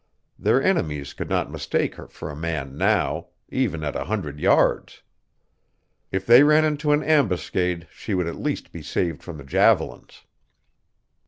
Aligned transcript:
Their 0.39 0.63
enemies 0.63 1.13
could 1.13 1.29
not 1.29 1.51
mistake 1.51 1.93
her 1.93 2.07
for 2.07 2.31
a 2.31 2.35
man 2.35 2.75
NOW, 2.75 3.27
even 3.49 3.83
at 3.83 3.95
a 3.95 4.05
hundred 4.05 4.39
yards. 4.39 5.03
If 6.11 6.25
they 6.25 6.41
ran 6.41 6.65
into 6.65 6.91
an 6.91 7.03
ambuscade 7.03 7.87
she 7.91 8.15
would 8.15 8.25
at 8.25 8.41
least 8.41 8.71
be 8.71 8.81
saved 8.81 9.21
from 9.21 9.37
the 9.37 9.43
javelins. 9.45 10.23